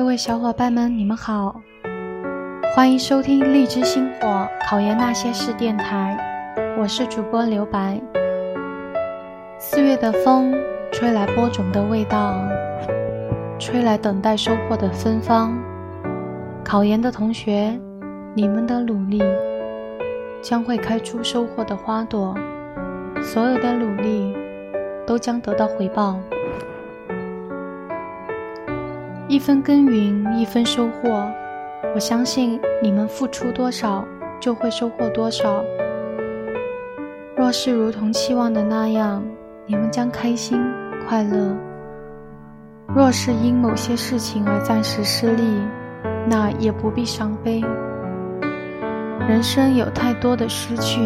[0.00, 1.60] 各位小伙伴们，你们好，
[2.74, 6.16] 欢迎收听荔枝星火考研那些事电台，
[6.78, 8.00] 我是主播刘白。
[9.58, 10.54] 四月的风，
[10.90, 12.34] 吹来播种的味道，
[13.58, 15.54] 吹来等待收获的芬芳。
[16.64, 17.78] 考研的同学，
[18.32, 19.22] 你们的努力
[20.40, 22.34] 将会开出收获的花朵，
[23.22, 24.34] 所有的努力
[25.06, 26.18] 都将得到回报。
[29.30, 31.24] 一分耕耘一分收获，
[31.94, 34.04] 我相信你们付出多少
[34.40, 35.62] 就会收获多少。
[37.36, 39.22] 若是如同期望的那样，
[39.66, 40.60] 你们将开心
[41.06, 41.54] 快乐；
[42.92, 45.44] 若是因某些事情而暂时失利，
[46.28, 47.62] 那也不必伤悲。
[49.28, 51.00] 人生有太多的失去，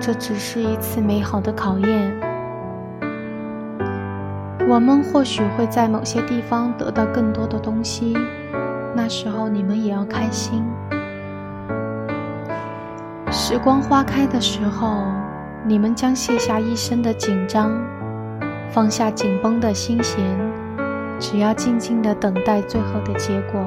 [0.00, 2.27] 这只是一次美好的考验。
[4.68, 8.14] 我们或许会在某些地方得到更多的东西，
[8.94, 10.62] 那时候你们也要开心。
[13.30, 15.06] 时光花开的时候，
[15.64, 17.72] 你们将卸下一身的紧张，
[18.70, 20.22] 放下紧绷的心弦，
[21.18, 23.58] 只要静静的等待最后的结果。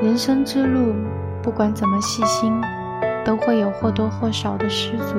[0.00, 0.94] 人生之路，
[1.42, 2.52] 不管怎么细心，
[3.24, 5.16] 都会有或多或少的失足，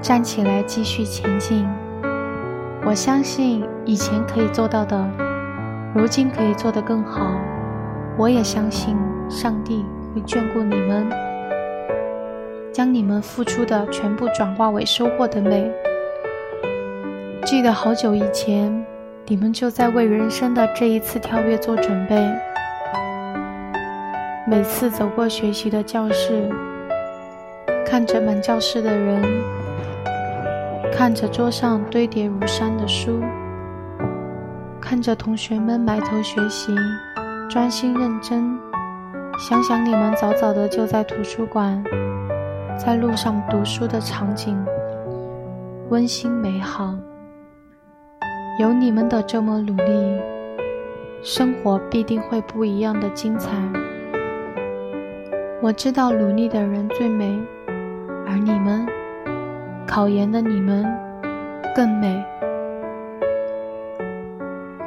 [0.00, 1.64] 站起来继续前进。
[2.82, 5.08] 我相信以前可以做到的，
[5.94, 7.30] 如今可以做得更好。
[8.16, 8.96] 我也相信
[9.28, 11.08] 上帝会眷顾你们，
[12.72, 15.70] 将你们付出的全部转化为收获的美。
[17.44, 18.84] 记得好久以前，
[19.26, 22.26] 你们就在为人生的这一次跳跃做准备。
[24.46, 26.48] 每次走过学习的教室，
[27.86, 29.59] 看着满教室的人。
[30.92, 33.22] 看着桌上堆叠如山的书，
[34.80, 36.74] 看着同学们埋头学习、
[37.48, 38.58] 专心认真，
[39.38, 41.82] 想想你们早早的就在图书馆、
[42.78, 44.62] 在路上读书的场景，
[45.88, 46.94] 温馨美好。
[48.58, 50.20] 有你们的这么努力，
[51.22, 53.50] 生活必定会不一样的精彩。
[55.62, 57.38] 我知道努力的人最美，
[58.26, 58.86] 而你们。
[59.90, 60.86] 考研的你们
[61.74, 62.24] 更美。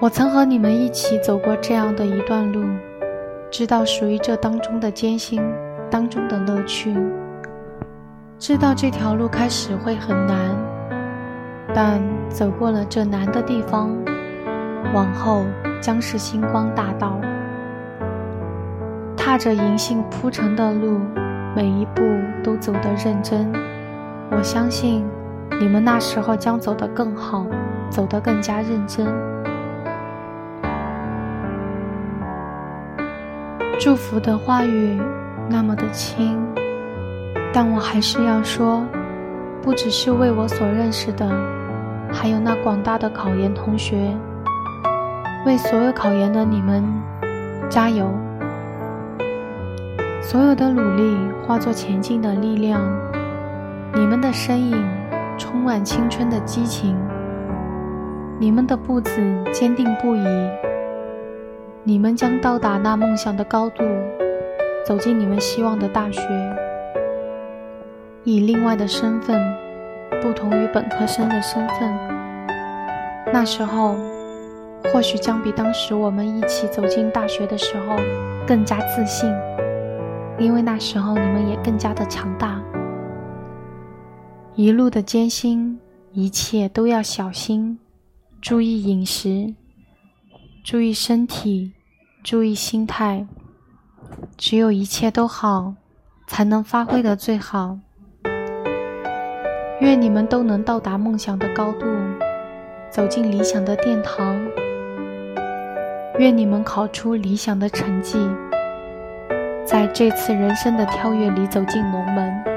[0.00, 2.64] 我曾和你们一起走过这样的一段路，
[3.50, 5.38] 知道属于这当中的艰辛，
[5.90, 6.96] 当中的乐趣。
[8.38, 10.56] 知道这条路开始会很难，
[11.74, 13.94] 但走过了这难的地方，
[14.94, 15.44] 往后
[15.78, 17.20] 将是星光大道。
[19.14, 20.98] 踏着银杏铺成的路，
[21.54, 22.02] 每一步
[22.42, 23.52] 都走得认真。
[24.30, 25.04] 我相信
[25.60, 27.46] 你们那时候将走得更好，
[27.90, 29.06] 走得更加认真。
[33.78, 35.00] 祝福的话语
[35.48, 36.38] 那么的轻，
[37.52, 38.84] 但我还是要说，
[39.62, 41.28] 不只是为我所认识的，
[42.12, 44.14] 还有那广大的考研同学，
[45.44, 46.82] 为所有考研的你们
[47.68, 48.10] 加油！
[50.20, 51.16] 所有的努力
[51.46, 52.80] 化作前进的力量。
[53.94, 54.84] 你们的身影
[55.38, 56.96] 充满青春的激情，
[58.38, 59.10] 你们的步子
[59.52, 60.26] 坚定不移，
[61.82, 63.84] 你们将到达那梦想的高度，
[64.84, 66.20] 走进你们希望的大学，
[68.24, 69.40] 以另外的身份，
[70.20, 71.92] 不同于本科生的身份。
[73.32, 73.96] 那时候，
[74.92, 77.96] 或许将比当时我们一起走进大学的时候
[78.46, 79.32] 更加自信，
[80.38, 82.60] 因为那时候你们也更加的强大。
[84.58, 85.78] 一路的艰辛，
[86.14, 87.78] 一切都要小心，
[88.40, 89.54] 注意饮食，
[90.64, 91.74] 注意身体，
[92.24, 93.26] 注意心态。
[94.38, 95.74] 只有一切都好，
[96.26, 97.78] 才能发挥的最好。
[99.82, 101.84] 愿你们都能到达梦想的高度，
[102.90, 104.40] 走进理想的殿堂。
[106.18, 108.16] 愿你们考出理想的成绩，
[109.66, 112.55] 在这次人生的跳跃里走进龙门。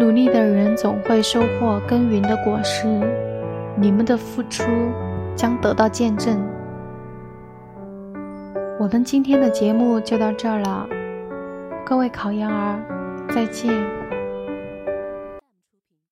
[0.00, 2.86] 努力的人总会收获耕耘的果实，
[3.76, 4.64] 你们的付出
[5.36, 6.40] 将得到见证。
[8.78, 10.88] 我们今天的节目就到这儿了，
[11.84, 12.80] 各位考研儿，
[13.28, 13.70] 再见。